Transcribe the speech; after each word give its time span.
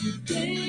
Hey. 0.00 0.59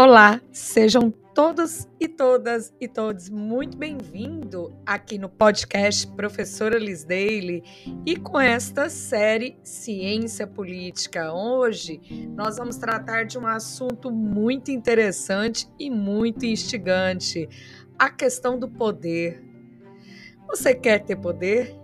Olá, 0.00 0.40
sejam 0.52 1.10
todos 1.10 1.88
e 1.98 2.06
todas 2.06 2.72
e 2.80 2.86
todos 2.86 3.28
muito 3.28 3.76
bem-vindos 3.76 4.72
aqui 4.86 5.18
no 5.18 5.28
podcast 5.28 6.06
Professora 6.12 6.78
Liz 6.78 7.02
Daily 7.02 7.64
e 8.06 8.16
com 8.16 8.38
esta 8.38 8.88
série 8.88 9.58
Ciência 9.64 10.46
Política. 10.46 11.32
Hoje 11.32 12.00
nós 12.36 12.58
vamos 12.58 12.76
tratar 12.76 13.24
de 13.24 13.36
um 13.36 13.44
assunto 13.44 14.08
muito 14.08 14.70
interessante 14.70 15.68
e 15.80 15.90
muito 15.90 16.46
instigante: 16.46 17.48
a 17.98 18.08
questão 18.08 18.56
do 18.56 18.68
poder. 18.68 19.42
Você 20.46 20.76
quer 20.76 21.00
ter 21.00 21.16
poder? 21.16 21.74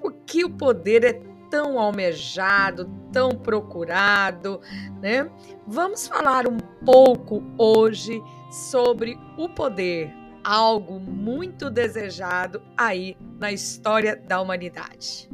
Por 0.00 0.12
que 0.26 0.44
o 0.44 0.50
poder 0.50 1.04
é 1.04 1.29
tão 1.50 1.78
almejado, 1.78 2.88
tão 3.12 3.30
procurado, 3.30 4.60
né? 5.02 5.30
Vamos 5.66 6.06
falar 6.06 6.46
um 6.46 6.58
pouco 6.84 7.42
hoje 7.58 8.22
sobre 8.50 9.18
o 9.36 9.48
poder, 9.48 10.14
algo 10.44 10.98
muito 10.98 11.68
desejado 11.68 12.62
aí 12.76 13.16
na 13.38 13.52
história 13.52 14.16
da 14.16 14.40
humanidade. 14.40 15.28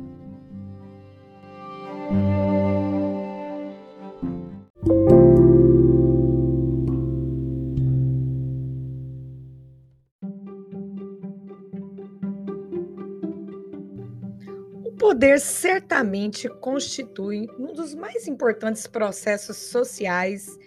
Poder 14.99 15.41
certamente 15.41 16.49
constitui 16.49 17.49
um 17.59 17.73
dos 17.73 17.95
mais 17.95 18.27
importantes 18.27 18.87
processos 18.87 19.57
sociais 19.57 20.59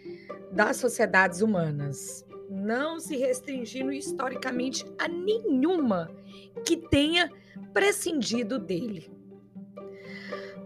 das 0.51 0.77
sociedades 0.77 1.41
humanas, 1.41 2.25
não 2.49 2.99
se 2.99 3.15
restringindo 3.15 3.91
historicamente 3.91 4.85
a 4.97 5.07
nenhuma 5.07 6.09
que 6.65 6.77
tenha 6.77 7.31
prescindido 7.73 8.57
dele. 8.57 9.11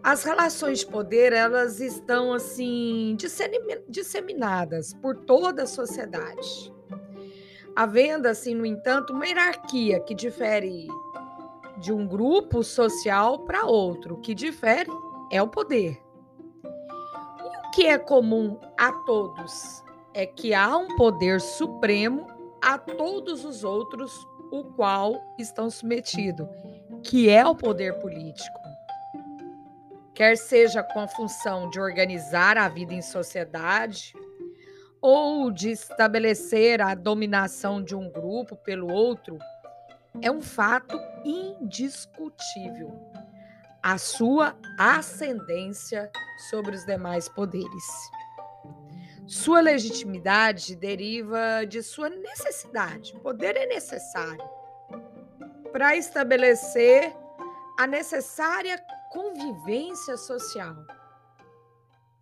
As 0.01 0.23
relações 0.23 0.79
de 0.79 0.87
poder, 0.87 1.31
elas 1.31 1.79
estão 1.79 2.33
assim 2.33 3.15
disseminadas 3.87 4.93
por 4.93 5.15
toda 5.15 5.63
a 5.63 5.67
sociedade. 5.67 6.73
Havendo 7.73 8.27
assim, 8.27 8.53
no 8.53 8.65
entanto, 8.65 9.13
uma 9.13 9.25
hierarquia 9.25 9.99
que 10.01 10.13
difere 10.13 10.87
de 11.83 11.91
um 11.91 12.07
grupo 12.07 12.63
social 12.63 13.39
para 13.39 13.65
outro. 13.65 14.15
O 14.15 14.21
que 14.21 14.33
difere 14.33 14.89
é 15.29 15.41
o 15.41 15.47
poder. 15.49 16.01
E 16.63 17.67
o 17.67 17.71
que 17.71 17.85
é 17.85 17.97
comum 17.97 18.57
a 18.79 18.91
todos 19.05 19.83
é 20.13 20.25
que 20.25 20.53
há 20.53 20.77
um 20.77 20.95
poder 20.95 21.41
supremo 21.41 22.25
a 22.61 22.77
todos 22.77 23.43
os 23.43 23.65
outros, 23.65 24.25
o 24.49 24.63
qual 24.63 25.21
estão 25.37 25.69
submetidos, 25.69 26.47
que 27.03 27.29
é 27.29 27.45
o 27.45 27.53
poder 27.53 27.99
político. 27.99 28.59
Quer 30.15 30.37
seja 30.37 30.81
com 30.83 31.01
a 31.01 31.07
função 31.07 31.69
de 31.69 31.81
organizar 31.81 32.57
a 32.57 32.69
vida 32.69 32.93
em 32.93 33.01
sociedade, 33.01 34.13
ou 35.01 35.51
de 35.51 35.71
estabelecer 35.71 36.81
a 36.81 36.95
dominação 36.95 37.83
de 37.83 37.93
um 37.93 38.09
grupo 38.09 38.55
pelo 38.55 38.89
outro, 38.89 39.37
é 40.21 40.31
um 40.31 40.41
fato 40.41 40.97
indiscutível 41.25 43.13
a 43.83 43.97
sua 43.97 44.55
ascendência 44.79 46.09
sobre 46.49 46.73
os 46.73 46.85
demais 46.85 47.27
poderes. 47.27 47.83
Sua 49.27 49.59
legitimidade 49.59 50.75
deriva 50.75 51.65
de 51.67 51.83
sua 51.83 52.09
necessidade. 52.09 53.13
Poder 53.19 53.57
é 53.57 53.65
necessário 53.65 54.43
para 55.73 55.97
estabelecer 55.97 57.13
a 57.77 57.85
necessária 57.85 58.81
convivência 59.11 60.15
social. 60.15 60.75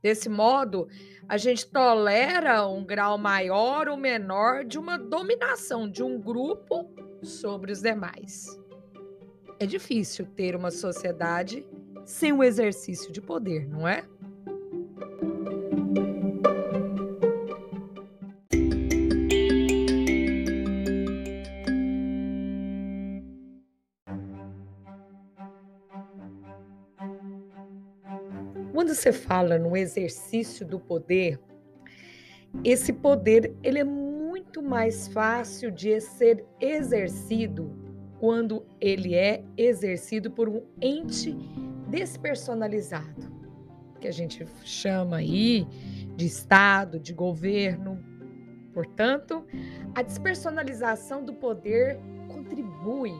Desse 0.02 0.30
modo, 0.30 0.88
a 1.30 1.38
gente 1.38 1.68
tolera 1.68 2.66
um 2.66 2.84
grau 2.84 3.20
maior 3.20 3.88
ou 3.88 3.98
menor 3.98 4.66
de 4.66 4.80
uma 4.80 4.98
dominação 4.98 5.88
de 5.88 6.02
um 6.02 6.20
grupo 6.20 6.91
sobre 7.22 7.72
os 7.72 7.82
demais. 7.82 8.48
É 9.60 9.66
difícil 9.66 10.26
ter 10.26 10.56
uma 10.56 10.72
sociedade 10.72 11.66
sem 12.06 12.34
o 12.34 12.44
exercício 12.44 13.12
de 13.12 13.22
poder, 13.22 13.68
não 13.68 13.88
é? 13.88 14.04
Quando 28.74 28.96
você 28.96 29.12
fala 29.12 29.60
no 29.60 29.78
exercício 29.78 30.66
do 30.66 30.80
poder, 30.80 31.40
esse 32.64 32.92
poder 32.92 33.54
ele 33.62 33.80
é 33.80 33.84
muito 34.62 34.70
mais 34.70 35.08
fácil 35.08 35.72
de 35.72 36.00
ser 36.00 36.46
exercido 36.60 37.76
quando 38.20 38.64
ele 38.80 39.16
é 39.16 39.44
exercido 39.58 40.30
por 40.30 40.48
um 40.48 40.62
ente 40.80 41.36
despersonalizado, 41.88 43.32
que 44.00 44.08
a 44.08 44.12
gente 44.12 44.46
chama 44.64 45.18
aí 45.18 45.66
de 46.16 46.28
Estado, 46.28 47.00
de 47.00 47.12
governo. 47.12 48.00
Portanto, 48.72 49.44
a 49.96 50.04
despersonalização 50.04 51.26
do 51.26 51.34
poder 51.34 52.00
contribui 52.28 53.14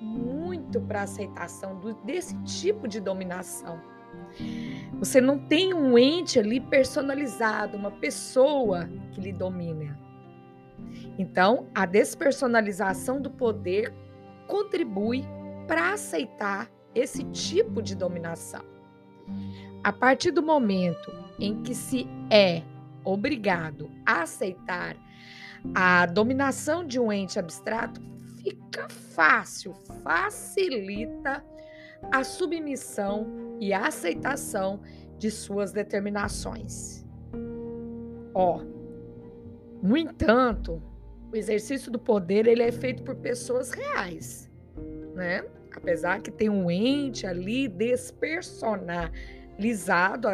muito 0.00 0.80
para 0.80 1.00
a 1.00 1.04
aceitação 1.04 1.78
do, 1.78 1.94
desse 2.02 2.36
tipo 2.42 2.88
de 2.88 3.00
dominação. 3.00 3.80
Você 4.98 5.20
não 5.20 5.38
tem 5.38 5.72
um 5.72 5.96
ente 5.96 6.40
ali 6.40 6.60
personalizado, 6.60 7.76
uma 7.76 7.92
pessoa 7.92 8.90
que 9.12 9.20
lhe 9.20 9.32
domina. 9.32 10.07
Então, 11.18 11.68
a 11.74 11.84
despersonalização 11.84 13.20
do 13.20 13.30
poder 13.30 13.92
contribui 14.46 15.24
para 15.66 15.92
aceitar 15.92 16.70
esse 16.94 17.24
tipo 17.24 17.82
de 17.82 17.94
dominação. 17.94 18.64
A 19.82 19.92
partir 19.92 20.30
do 20.30 20.42
momento 20.42 21.12
em 21.38 21.62
que 21.62 21.74
se 21.74 22.06
é 22.30 22.62
obrigado 23.04 23.90
a 24.06 24.22
aceitar 24.22 24.96
a 25.74 26.06
dominação 26.06 26.86
de 26.86 26.98
um 26.98 27.12
ente 27.12 27.38
abstrato, 27.38 28.00
fica 28.36 28.88
fácil, 28.88 29.74
facilita 30.02 31.44
a 32.12 32.22
submissão 32.22 33.56
e 33.60 33.72
a 33.72 33.86
aceitação 33.86 34.80
de 35.18 35.30
suas 35.30 35.72
determinações. 35.72 37.04
Ó, 38.34 38.62
no 39.82 39.96
entanto, 39.96 40.82
o 41.30 41.36
exercício 41.36 41.90
do 41.90 41.98
poder 41.98 42.46
ele 42.46 42.62
é 42.62 42.72
feito 42.72 43.02
por 43.02 43.14
pessoas 43.16 43.70
reais, 43.70 44.50
né? 45.14 45.44
Apesar 45.74 46.22
que 46.22 46.30
tem 46.30 46.48
um 46.48 46.70
ente 46.70 47.26
ali 47.26 47.68
despersonalizado 47.68 50.28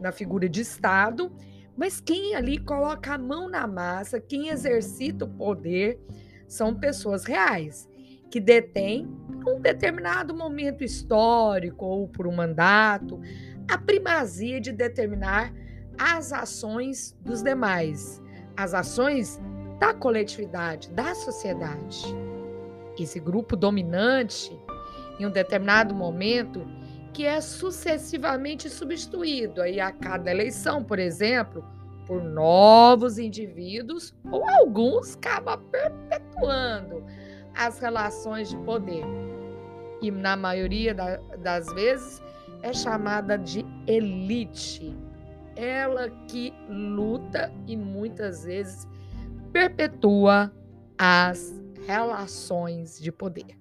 na 0.00 0.10
figura 0.10 0.48
de 0.48 0.60
Estado, 0.60 1.30
mas 1.76 2.00
quem 2.00 2.34
ali 2.34 2.58
coloca 2.58 3.14
a 3.14 3.18
mão 3.18 3.48
na 3.48 3.66
massa, 3.66 4.20
quem 4.20 4.48
exercita 4.48 5.24
o 5.24 5.28
poder, 5.28 6.00
são 6.46 6.74
pessoas 6.74 7.24
reais 7.24 7.88
que 8.30 8.40
detêm, 8.40 9.06
por 9.42 9.54
um 9.54 9.60
determinado 9.60 10.34
momento 10.34 10.82
histórico 10.82 11.84
ou 11.84 12.08
por 12.08 12.26
um 12.26 12.34
mandato, 12.34 13.20
a 13.68 13.78
primazia 13.78 14.60
de 14.60 14.72
determinar 14.72 15.52
as 15.98 16.32
ações 16.32 17.16
dos 17.20 17.42
demais, 17.42 18.20
as 18.56 18.74
ações 18.74 19.40
da 19.82 19.92
coletividade, 19.92 20.88
da 20.90 21.12
sociedade. 21.12 22.06
Esse 22.96 23.18
grupo 23.18 23.56
dominante, 23.56 24.56
em 25.18 25.26
um 25.26 25.30
determinado 25.30 25.92
momento, 25.92 26.64
que 27.12 27.26
é 27.26 27.40
sucessivamente 27.40 28.70
substituído 28.70 29.60
aí 29.60 29.80
a 29.80 29.90
cada 29.90 30.30
eleição, 30.30 30.84
por 30.84 31.00
exemplo, 31.00 31.64
por 32.06 32.22
novos 32.22 33.18
indivíduos 33.18 34.14
ou 34.30 34.48
alguns 34.48 35.16
acaba 35.16 35.58
perpetuando 35.58 37.04
as 37.52 37.80
relações 37.80 38.50
de 38.50 38.56
poder. 38.58 39.04
E 40.00 40.12
na 40.12 40.36
maioria 40.36 40.94
da, 40.94 41.16
das 41.38 41.66
vezes 41.74 42.22
é 42.62 42.72
chamada 42.72 43.36
de 43.36 43.66
elite. 43.88 44.96
Ela 45.56 46.08
que 46.28 46.54
luta 46.68 47.52
e 47.66 47.76
muitas 47.76 48.44
vezes 48.44 48.86
perpetua 49.52 50.50
as 50.96 51.52
relações 51.86 52.98
de 52.98 53.12
poder. 53.12 53.60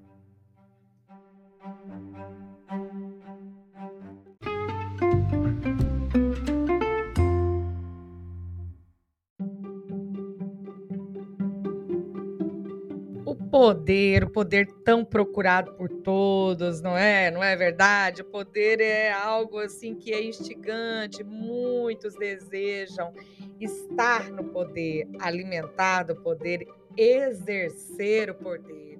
o 13.23 13.35
poder, 13.35 14.23
o 14.25 14.29
poder 14.29 14.67
tão 14.83 15.05
procurado 15.05 15.73
por 15.73 15.89
todos, 15.89 16.81
não 16.81 16.97
é? 16.97 17.31
Não 17.31 17.43
é 17.43 17.55
verdade? 17.55 18.21
O 18.21 18.25
poder 18.25 18.81
é 18.81 19.11
algo 19.11 19.59
assim 19.59 19.95
que 19.95 20.11
é 20.11 20.23
instigante, 20.23 21.23
muitos 21.23 22.13
desejam 22.15 23.13
estar 23.61 24.29
no 24.31 24.45
poder, 24.45 25.07
alimentar 25.19 26.03
do 26.03 26.15
poder, 26.15 26.67
exercer 26.97 28.29
o 28.29 28.35
poder. 28.35 28.99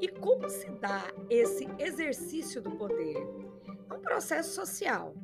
E 0.00 0.08
como 0.08 0.48
se 0.48 0.68
dá 0.72 1.04
esse 1.28 1.68
exercício 1.78 2.62
do 2.62 2.70
poder? 2.72 3.16
É 3.90 3.94
um 3.94 4.00
processo 4.00 4.54
social. 4.54 5.14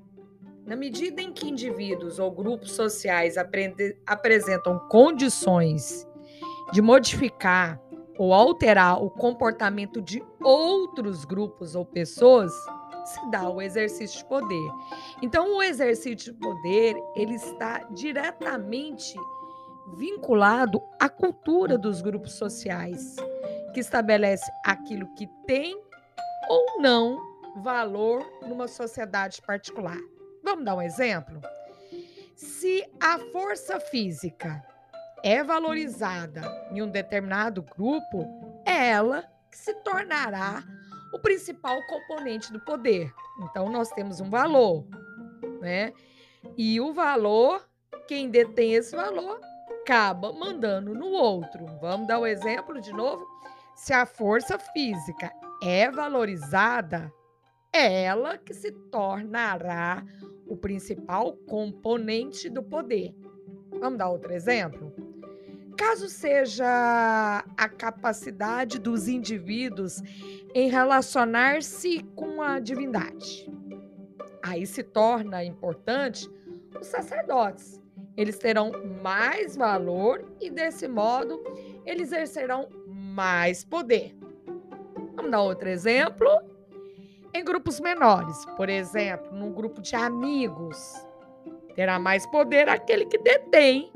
Na 0.66 0.74
medida 0.74 1.20
em 1.20 1.32
que 1.32 1.48
indivíduos 1.48 2.18
ou 2.18 2.30
grupos 2.30 2.72
sociais 2.72 3.36
apresentam 3.36 4.78
condições 4.88 6.08
de 6.72 6.80
modificar 6.80 7.78
ou 8.16 8.32
alterar 8.32 9.02
o 9.02 9.10
comportamento 9.10 10.00
de 10.00 10.22
outros 10.42 11.24
grupos 11.24 11.74
ou 11.74 11.84
pessoas, 11.84 12.52
se 13.04 13.30
dá 13.30 13.48
o 13.48 13.60
exercício 13.60 14.18
de 14.18 14.24
poder. 14.24 14.70
Então, 15.22 15.56
o 15.56 15.62
exercício 15.62 16.32
de 16.32 16.32
poder, 16.32 16.96
ele 17.14 17.34
está 17.34 17.78
diretamente 17.90 19.14
vinculado 19.96 20.82
à 20.98 21.08
cultura 21.08 21.76
dos 21.76 22.00
grupos 22.00 22.32
sociais, 22.32 23.16
que 23.72 23.80
estabelece 23.80 24.50
aquilo 24.64 25.12
que 25.14 25.26
tem 25.46 25.78
ou 26.48 26.80
não 26.80 27.18
valor 27.56 28.24
numa 28.42 28.66
sociedade 28.66 29.40
particular. 29.42 29.98
Vamos 30.42 30.64
dar 30.64 30.74
um 30.74 30.82
exemplo? 30.82 31.40
Se 32.34 32.84
a 33.00 33.18
força 33.32 33.78
física 33.78 34.64
é 35.22 35.42
valorizada 35.42 36.42
em 36.70 36.82
um 36.82 36.88
determinado 36.88 37.62
grupo, 37.62 38.62
é 38.66 38.90
ela 38.90 39.24
que 39.50 39.56
se 39.56 39.72
tornará 39.82 40.64
o 41.14 41.18
principal 41.20 41.80
componente 41.86 42.52
do 42.52 42.58
poder. 42.58 43.14
Então, 43.38 43.70
nós 43.70 43.88
temos 43.90 44.20
um 44.20 44.28
valor, 44.28 44.84
né? 45.60 45.92
E 46.58 46.80
o 46.80 46.92
valor, 46.92 47.64
quem 48.08 48.28
detém 48.28 48.74
esse 48.74 48.96
valor, 48.96 49.40
acaba 49.80 50.32
mandando 50.32 50.92
no 50.92 51.06
outro. 51.06 51.64
Vamos 51.80 52.08
dar 52.08 52.18
o 52.18 52.22
um 52.22 52.26
exemplo 52.26 52.80
de 52.80 52.92
novo? 52.92 53.24
Se 53.76 53.92
a 53.92 54.04
força 54.04 54.58
física 54.58 55.32
é 55.62 55.88
valorizada, 55.88 57.12
é 57.72 58.02
ela 58.02 58.36
que 58.36 58.52
se 58.52 58.72
tornará 58.72 60.04
o 60.48 60.56
principal 60.56 61.36
componente 61.48 62.50
do 62.50 62.62
poder. 62.62 63.14
Vamos 63.78 63.98
dar 63.98 64.08
outro 64.08 64.32
exemplo? 64.32 64.92
Caso 65.76 66.08
seja 66.08 67.44
a 67.56 67.68
capacidade 67.68 68.78
dos 68.78 69.08
indivíduos 69.08 70.00
em 70.54 70.68
relacionar-se 70.68 72.02
com 72.14 72.40
a 72.40 72.60
divindade, 72.60 73.50
aí 74.42 74.66
se 74.66 74.82
torna 74.82 75.44
importante 75.44 76.30
os 76.80 76.86
sacerdotes. 76.86 77.80
Eles 78.16 78.38
terão 78.38 78.70
mais 79.02 79.56
valor 79.56 80.24
e, 80.40 80.48
desse 80.48 80.86
modo, 80.86 81.42
eles 81.84 82.12
exercerão 82.12 82.68
mais 82.86 83.64
poder. 83.64 84.16
Vamos 85.16 85.30
dar 85.30 85.42
outro 85.42 85.68
exemplo? 85.68 86.28
Em 87.32 87.44
grupos 87.44 87.80
menores, 87.80 88.44
por 88.56 88.68
exemplo, 88.68 89.32
num 89.32 89.52
grupo 89.52 89.82
de 89.82 89.96
amigos, 89.96 90.94
terá 91.74 91.98
mais 91.98 92.24
poder 92.26 92.68
aquele 92.68 93.06
que 93.06 93.18
detém 93.18 93.92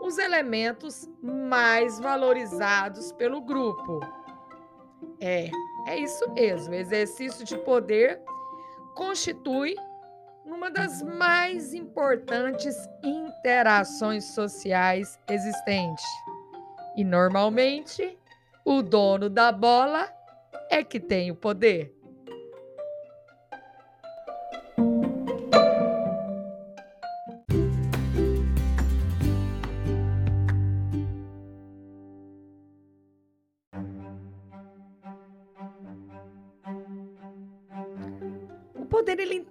os 0.00 0.18
elementos 0.18 1.08
mais 1.22 1.98
valorizados 1.98 3.12
pelo 3.12 3.40
grupo. 3.40 4.00
É, 5.20 5.50
é 5.86 5.98
isso 5.98 6.30
mesmo. 6.32 6.74
Exercício 6.74 7.44
de 7.44 7.56
poder 7.58 8.20
constitui 8.94 9.74
uma 10.44 10.70
das 10.70 11.02
mais 11.02 11.74
importantes 11.74 12.74
interações 13.02 14.24
sociais 14.24 15.18
existentes. 15.28 16.04
E 16.96 17.04
normalmente, 17.04 18.18
o 18.64 18.82
dono 18.82 19.30
da 19.30 19.52
bola 19.52 20.08
é 20.70 20.82
que 20.82 20.98
tem 20.98 21.30
o 21.30 21.36
poder. 21.36 21.99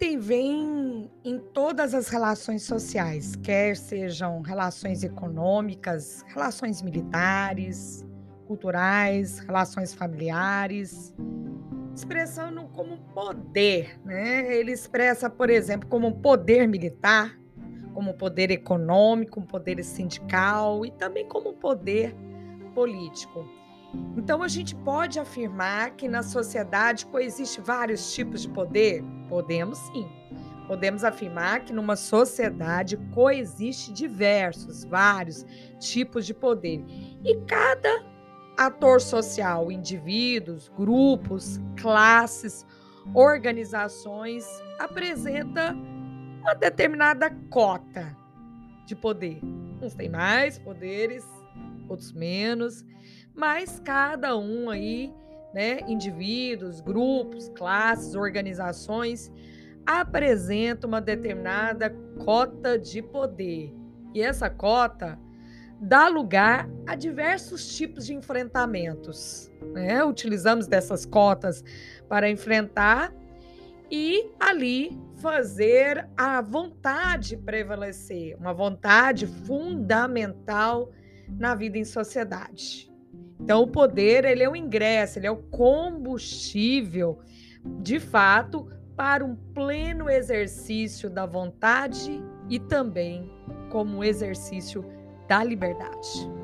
Ele 0.09 0.19
intervém 0.19 1.09
em 1.23 1.37
todas 1.37 1.93
as 1.93 2.09
relações 2.09 2.63
sociais, 2.63 3.35
quer 3.35 3.75
sejam 3.75 4.41
relações 4.41 5.03
econômicas, 5.03 6.23
relações 6.27 6.81
militares, 6.81 8.05
culturais, 8.47 9.39
relações 9.39 9.93
familiares, 9.93 11.13
expressando 11.95 12.63
como 12.69 12.97
poder, 13.13 13.99
né? 14.03 14.55
Ele 14.55 14.71
expressa, 14.71 15.29
por 15.29 15.49
exemplo, 15.49 15.87
como 15.87 16.11
poder 16.19 16.67
militar, 16.67 17.37
como 17.93 18.13
poder 18.13 18.49
econômico, 18.49 19.41
poder 19.41 19.83
sindical 19.83 20.85
e 20.85 20.91
também 20.91 21.27
como 21.27 21.53
poder 21.53 22.15
político. 22.73 23.47
Então 24.15 24.43
a 24.43 24.47
gente 24.47 24.75
pode 24.75 25.19
afirmar 25.19 25.91
que 25.91 26.07
na 26.07 26.21
sociedade 26.21 27.05
coexiste 27.05 27.61
vários 27.61 28.13
tipos 28.13 28.41
de 28.41 28.49
poder? 28.49 29.03
Podemos 29.27 29.77
sim. 29.79 30.07
Podemos 30.67 31.03
afirmar 31.03 31.61
que 31.61 31.73
numa 31.73 31.95
sociedade 31.95 32.95
coexiste 33.13 33.91
diversos, 33.91 34.83
vários 34.83 35.43
tipos 35.79 36.25
de 36.27 36.33
poder. 36.33 36.83
E 37.23 37.35
cada 37.47 38.05
ator 38.55 39.01
social, 39.01 39.71
indivíduos, 39.71 40.69
grupos, 40.77 41.59
classes, 41.75 42.65
organizações, 43.15 44.45
apresenta 44.77 45.75
uma 46.41 46.53
determinada 46.53 47.31
cota 47.49 48.15
de 48.85 48.95
poder. 48.95 49.39
Uns 49.81 49.95
têm 49.95 50.09
mais 50.09 50.59
poderes, 50.59 51.25
outros 51.89 52.13
menos 52.13 52.85
mas 53.39 53.79
cada 53.79 54.37
um 54.37 54.69
aí, 54.69 55.13
né, 55.53 55.79
indivíduos, 55.87 56.81
grupos, 56.81 57.47
classes, 57.49 58.13
organizações, 58.13 59.31
apresenta 59.85 60.85
uma 60.85 60.99
determinada 60.99 61.89
cota 62.25 62.77
de 62.77 63.01
poder. 63.01 63.73
E 64.13 64.21
essa 64.21 64.49
cota 64.49 65.17
dá 65.79 66.09
lugar 66.09 66.69
a 66.85 66.95
diversos 66.95 67.77
tipos 67.77 68.05
de 68.05 68.13
enfrentamentos. 68.13 69.49
Né? 69.71 70.03
Utilizamos 70.03 70.67
dessas 70.67 71.05
cotas 71.05 71.63
para 72.09 72.29
enfrentar 72.29 73.13
e 73.89 74.29
ali 74.37 74.99
fazer 75.21 76.09
a 76.17 76.41
vontade 76.41 77.37
prevalecer, 77.37 78.35
uma 78.37 78.53
vontade 78.53 79.25
fundamental 79.25 80.91
na 81.37 81.55
vida 81.55 81.77
em 81.77 81.85
sociedade. 81.85 82.89
Então, 83.39 83.63
o 83.63 83.67
poder 83.67 84.25
ele 84.25 84.43
é 84.43 84.49
o 84.49 84.55
ingresso, 84.55 85.19
ele 85.19 85.27
é 85.27 85.31
o 85.31 85.37
combustível, 85.37 87.19
de 87.81 87.99
fato, 87.99 88.67
para 88.95 89.23
um 89.23 89.35
pleno 89.35 90.09
exercício 90.09 91.09
da 91.09 91.25
vontade 91.25 92.21
e 92.49 92.59
também 92.59 93.31
como 93.69 94.03
exercício 94.03 94.83
da 95.27 95.43
liberdade. 95.43 96.38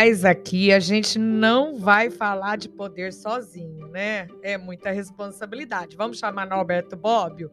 Mas 0.00 0.24
aqui 0.24 0.70
a 0.70 0.78
gente 0.78 1.18
não 1.18 1.74
vai 1.74 2.08
falar 2.08 2.56
de 2.56 2.68
poder 2.68 3.12
sozinho, 3.12 3.88
né? 3.88 4.28
É 4.44 4.56
muita 4.56 4.92
responsabilidade. 4.92 5.96
Vamos 5.96 6.20
chamar 6.20 6.46
Norberto 6.46 6.96
Bobbio? 6.96 7.50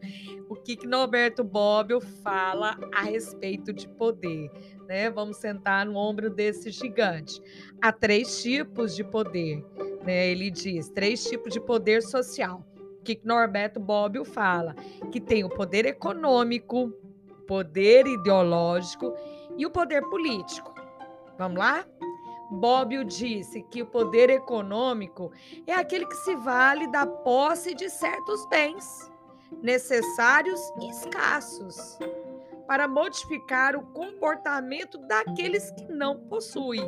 O 0.48 0.54
que 0.54 0.75
que 0.75 0.86
Norberto 0.86 1.44
Bobbio 1.44 2.00
fala 2.00 2.78
a 2.94 3.02
respeito 3.02 3.74
de 3.74 3.88
poder, 3.88 4.52
né? 4.88 5.10
Vamos 5.10 5.38
sentar 5.38 5.88
no 5.88 5.96
ombro 5.98 6.30
desse 6.30 6.70
gigante. 6.70 7.42
Há 7.82 7.92
três 7.92 8.44
tipos 8.44 8.96
de 8.96 9.04
poder, 9.04 9.66
né? 10.06 10.28
Ele 10.28 10.52
diz, 10.52 10.88
três 10.90 11.24
tipos 11.24 11.52
de 11.52 11.60
poder 11.60 12.04
social. 12.04 12.64
O 13.00 13.04
que 13.04 13.16
que 13.16 13.25
Norberto 13.25 13.80
Bobbio 13.80 14.24
fala? 14.24 14.75
Que 15.12 15.20
tem 15.20 15.44
o 15.44 15.50
poder 15.50 15.88
econômico, 15.88 16.94
poder 17.48 18.06
ideológico 18.06 19.16
e 19.58 19.66
o 19.66 19.72
poder 19.72 20.04
político. 20.04 20.75
Vamos 21.40 21.58
lá? 21.58 21.84
Bobbio 22.50 23.04
disse 23.04 23.62
que 23.64 23.82
o 23.82 23.88
poder 23.88 24.30
econômico 24.30 25.32
é 25.66 25.74
aquele 25.74 26.06
que 26.06 26.16
se 26.18 26.36
vale 26.36 26.88
da 26.92 27.06
posse 27.06 27.74
de 27.74 27.90
certos 27.90 28.46
bens 28.48 29.12
necessários 29.62 30.60
e 30.82 30.90
escassos 30.90 31.98
para 32.68 32.88
modificar 32.88 33.75
o 33.75 33.86
comportamento 33.94 34.98
daqueles 35.08 35.70
que 35.72 35.86
não 35.86 36.20
possuem. 36.28 36.84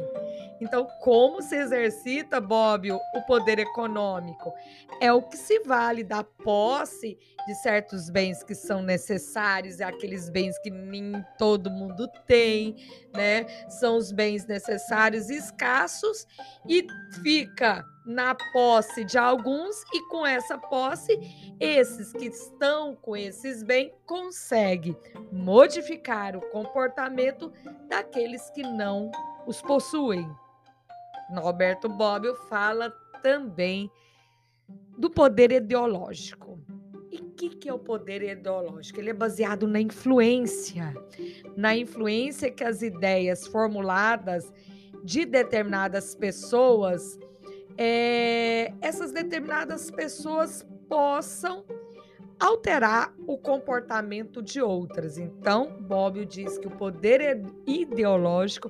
Então, 0.60 0.88
como 1.02 1.42
se 1.42 1.56
exercita, 1.56 2.42
Bob, 2.42 2.92
o 2.92 3.22
poder 3.28 3.60
econômico? 3.60 4.54
É 5.00 5.12
o 5.12 5.22
que 5.22 5.38
se 5.38 5.60
vale 5.60 6.04
da 6.04 6.24
posse 6.24 7.18
de 7.48 7.56
certos 7.56 8.10
bens 8.10 8.44
que 8.44 8.54
são 8.54 8.82
necessários, 8.82 9.80
é 9.80 9.86
aqueles 9.86 10.30
bens 10.30 10.58
que 10.60 10.70
nem 10.70 11.24
todo 11.38 11.70
mundo 11.70 12.08
tem, 12.26 12.76
né? 13.14 13.46
São 13.70 13.98
os 13.98 14.12
bens 14.12 14.46
necessários 14.46 15.30
escassos 15.30 16.28
e 16.68 16.86
fica 17.24 17.86
na 18.06 18.34
posse 18.54 19.04
de 19.04 19.18
alguns 19.18 19.84
e 19.94 20.02
com 20.10 20.26
essa 20.26 20.58
posse, 20.58 21.20
esses 21.60 22.14
que 22.14 22.26
estão 22.26 22.96
com 22.96 23.16
esses 23.16 23.62
bens 23.64 23.92
conseguem 24.06 24.96
modificar 25.32 26.36
o 26.36 26.42
comportamento 26.50 27.52
daqueles 27.90 28.50
que 28.52 28.64
não 28.64 29.12
os 29.46 29.62
possuem. 29.62 30.26
Norberto 31.30 31.90
Bobbio 31.90 32.36
fala 32.50 32.90
também 33.22 33.90
do 34.98 35.10
poder 35.10 35.52
ideológico. 35.52 36.60
E 37.12 37.18
o 37.18 37.32
que, 37.32 37.50
que 37.50 37.70
é 37.70 37.74
o 37.74 37.80
poder 37.80 38.22
ideológico? 38.22 39.00
Ele 39.00 39.12
é 39.12 39.14
baseado 39.14 39.68
na 39.68 39.80
influência, 39.80 40.94
na 41.56 41.76
influência 41.76 42.52
que 42.52 42.64
as 42.64 42.82
ideias 42.82 43.48
formuladas 43.48 44.52
de 45.04 45.26
determinadas 45.26 46.16
pessoas 46.16 47.18
é, 47.78 48.74
essas 48.82 49.12
determinadas 49.12 49.92
pessoas 49.92 50.66
possam 50.90 51.64
alterar 52.40 53.14
o 53.26 53.38
comportamento 53.38 54.42
de 54.42 54.62
outras. 54.62 55.18
Então, 55.18 55.78
Bobbio 55.82 56.26
diz 56.26 56.58
que 56.58 56.68
o 56.68 56.72
poder 56.72 57.44
ideológico 57.66 58.70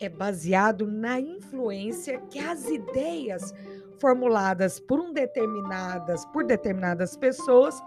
é 0.00 0.08
baseado 0.08 0.86
na 0.86 1.20
influência 1.20 2.20
que 2.30 2.38
as 2.38 2.66
ideias 2.68 3.54
formuladas 4.00 4.78
por 4.78 5.00
um 5.00 5.12
determinadas 5.12 6.24
por 6.26 6.44
determinadas 6.44 7.16
pessoas 7.16 7.82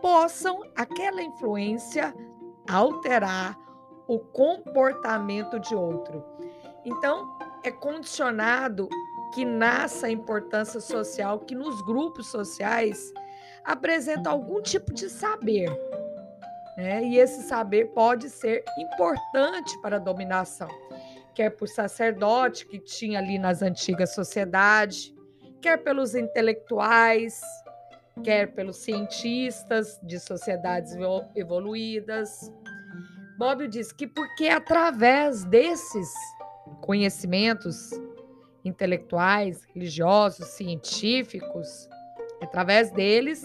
possam 0.00 0.62
aquela 0.76 1.22
influência 1.22 2.14
alterar 2.68 3.58
o 4.06 4.18
comportamento 4.18 5.58
de 5.60 5.74
outro. 5.74 6.24
Então, 6.84 7.38
é 7.62 7.70
condicionado 7.70 8.88
que 9.34 9.44
nasce 9.44 10.06
a 10.06 10.10
importância 10.10 10.80
social, 10.80 11.40
que 11.40 11.54
nos 11.54 11.80
grupos 11.82 12.26
sociais 12.28 13.12
apresenta 13.64 14.30
algum 14.30 14.60
tipo 14.60 14.92
de 14.92 15.08
saber. 15.08 15.70
Né? 16.76 17.04
E 17.04 17.18
esse 17.18 17.42
saber 17.42 17.92
pode 17.92 18.28
ser 18.30 18.64
importante 18.78 19.78
para 19.80 19.96
a 19.96 20.00
dominação, 20.00 20.68
quer 21.34 21.50
por 21.50 21.68
sacerdote 21.68 22.66
que 22.66 22.78
tinha 22.78 23.18
ali 23.18 23.38
nas 23.38 23.62
antigas 23.62 24.14
sociedades, 24.14 25.14
quer 25.60 25.78
pelos 25.78 26.14
intelectuais, 26.14 27.40
quer 28.22 28.52
pelos 28.52 28.76
cientistas 28.78 29.98
de 30.02 30.18
sociedades 30.18 30.92
evoluídas. 31.34 32.52
Bob 33.38 33.66
diz 33.68 33.92
que 33.92 34.06
porque 34.06 34.48
através 34.48 35.44
desses 35.44 36.08
conhecimentos 36.80 37.90
intelectuais, 38.64 39.64
religiosos, 39.74 40.46
científicos, 40.48 41.88
através 42.42 42.90
deles 42.90 43.42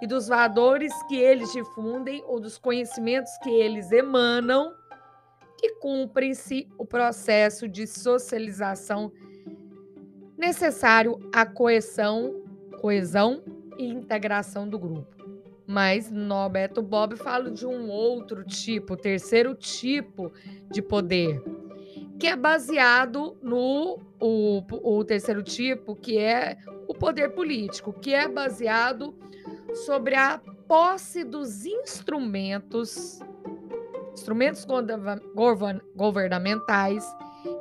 e 0.00 0.06
dos 0.06 0.28
valores 0.28 0.92
que 1.08 1.16
eles 1.16 1.52
difundem 1.52 2.22
ou 2.26 2.40
dos 2.40 2.58
conhecimentos 2.58 3.36
que 3.42 3.50
eles 3.50 3.90
emanam, 3.92 4.74
que 5.60 5.74
cumprem-se 5.74 6.66
o 6.78 6.86
processo 6.86 7.68
de 7.68 7.86
socialização 7.86 9.12
necessário 10.38 11.20
à 11.34 11.44
coesão, 11.44 12.42
coesão 12.80 13.42
e 13.76 13.84
integração 13.84 14.66
do 14.66 14.78
grupo. 14.78 15.14
Mas 15.66 16.10
Norberto 16.10 16.80
Bob 16.80 17.14
fala 17.14 17.50
de 17.50 17.66
um 17.66 17.90
outro 17.90 18.42
tipo, 18.42 18.96
terceiro 18.96 19.54
tipo 19.54 20.32
de 20.70 20.80
poder, 20.80 21.42
que 22.18 22.26
é 22.26 22.34
baseado 22.34 23.36
no 23.42 24.00
o, 24.18 24.62
o 24.82 25.04
terceiro 25.04 25.42
tipo, 25.42 25.94
que 25.94 26.16
é 26.16 26.56
o 26.88 26.94
poder 26.94 27.34
político, 27.34 27.92
que 27.92 28.14
é 28.14 28.26
baseado 28.26 29.14
sobre 29.84 30.14
a 30.14 30.40
posse 30.66 31.22
dos 31.22 31.66
instrumentos, 31.66 33.20
instrumentos 34.12 34.66
governamentais, 35.94 37.04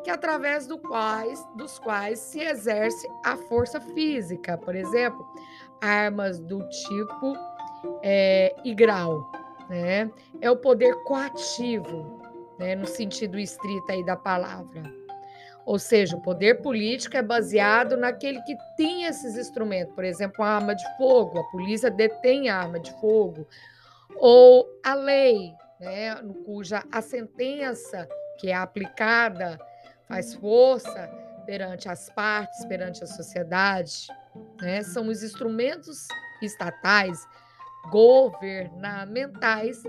que 0.04 0.10
através 0.10 0.68
do 0.68 0.78
quais, 0.78 1.46
dos 1.56 1.80
quais 1.80 2.20
se 2.20 2.42
exerce 2.42 3.08
a 3.24 3.38
força 3.38 3.80
física, 3.80 4.58
por 4.58 4.76
exemplo, 4.76 5.26
armas 5.82 6.40
do 6.40 6.60
tipo 6.68 7.38
é, 8.04 8.56
e 8.64 8.74
grau, 8.76 9.32
né? 9.70 10.12
É 10.42 10.52
o 10.52 10.58
poder 10.58 10.96
coativo, 11.04 12.20
né, 12.58 12.76
no 12.76 12.86
sentido 12.86 13.40
estrito 13.40 13.92
aí 13.92 14.04
da 14.04 14.16
palavra. 14.16 14.84
Ou 15.66 15.78
seja, 15.78 16.18
o 16.18 16.22
poder 16.22 16.62
político 16.62 17.16
é 17.16 17.22
baseado 17.22 17.96
naquele 17.96 18.42
que 18.42 18.58
tem 18.76 19.04
esses 19.04 19.38
instrumentos, 19.38 19.94
por 19.94 20.04
exemplo, 20.04 20.44
a 20.44 20.56
arma 20.56 20.76
de 20.76 20.84
fogo, 20.98 21.40
a 21.40 21.44
polícia 21.52 21.92
detém 21.92 22.50
a 22.50 22.58
arma 22.58 22.80
de 22.80 22.92
fogo, 23.00 23.48
ou 24.16 24.68
a 24.84 24.96
lei, 24.96 25.54
né, 25.80 26.16
cuja 26.46 26.84
a 26.92 27.02
sentença 27.02 28.08
que 28.40 28.50
é 28.50 28.56
aplicada 28.56 29.60
faz 30.08 30.34
força 30.34 31.08
perante 31.46 31.90
as 31.90 32.10
partes, 32.10 32.66
perante 32.66 33.04
a 33.04 33.08
sociedade, 33.08 34.08
né, 34.62 34.84
são 34.84 35.08
os 35.08 35.24
instrumentos 35.24 36.08
estatais 36.42 37.28
governamentais 37.90 39.82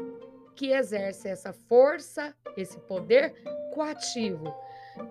que 0.57 0.73
exerce 0.73 1.29
essa 1.29 1.53
força, 1.53 2.35
esse 2.57 2.79
poder 2.81 3.35
coativo, 3.75 4.55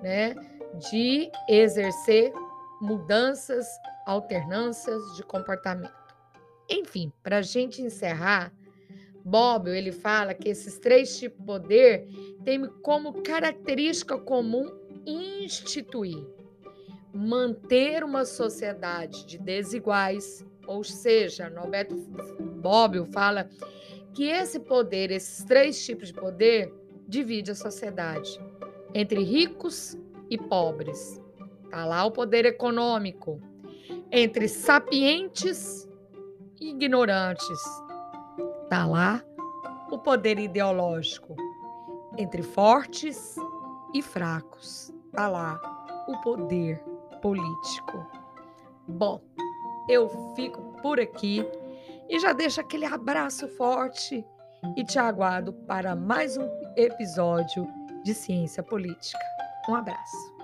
né, 0.01 0.36
de 0.89 1.31
exercer 1.48 2.31
mudanças, 2.81 3.67
alternâncias 4.05 5.01
de 5.15 5.24
comportamento. 5.24 5.93
Enfim, 6.69 7.12
para 7.24 7.38
a 7.38 7.41
gente 7.41 7.81
encerrar, 7.81 8.53
Bobbio 9.29 9.74
ele 9.74 9.91
fala 9.91 10.33
que 10.33 10.50
esses 10.50 10.79
três 10.79 11.17
tipos 11.17 11.39
de 11.39 11.45
poder 11.45 12.07
têm 12.43 12.65
como 12.81 13.21
característica 13.21 14.17
comum 14.17 14.67
instituir, 15.05 16.25
manter 17.13 18.03
uma 18.03 18.25
sociedade 18.25 19.25
de 19.27 19.38
desiguais, 19.38 20.43
ou 20.67 20.83
seja, 20.83 21.50
Norberto 21.50 21.95
Bobbio 21.95 23.05
fala 23.05 23.48
que 24.13 24.24
esse 24.24 24.59
poder, 24.59 25.12
esses 25.12 25.43
três 25.45 25.83
tipos 25.86 26.07
de 26.07 26.13
poder, 26.13 26.74
divide 27.07 27.51
a 27.51 27.55
sociedade 27.55 28.39
entre 28.93 29.24
ricos 29.24 29.95
e 30.29 30.38
pobres. 30.38 31.21
Tá 31.69 31.86
lá 31.86 32.03
o 32.03 32.12
poder 32.12 32.45
econômico, 32.45 33.39
entre 34.12 34.48
sapientes 34.48 35.88
e 36.59 36.71
ignorantes. 36.71 37.59
Tá 38.69 38.85
lá 38.85 39.23
o 39.89 39.97
poder 39.97 40.38
ideológico, 40.38 41.35
entre 42.17 42.43
fortes 42.43 43.35
e 43.95 44.01
fracos. 44.01 44.93
Tá 45.11 45.27
lá 45.27 45.59
o 46.07 46.21
poder 46.21 46.79
político. 47.19 48.05
Bom, 48.88 49.21
eu 49.89 50.07
fico 50.35 50.61
por 50.83 50.99
aqui 50.99 51.43
e 52.07 52.19
já 52.19 52.31
deixo 52.31 52.61
aquele 52.61 52.85
abraço 52.85 53.47
forte 53.47 54.23
e 54.75 54.83
te 54.83 54.99
aguardo 54.99 55.51
para 55.51 55.95
mais 55.95 56.38
um 56.38 56.47
episódio 56.75 57.67
de 58.03 58.13
Ciência 58.13 58.61
Política. 58.61 59.19
Um 59.67 59.73
abraço. 59.75 60.38